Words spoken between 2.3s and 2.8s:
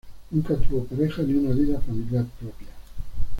propia.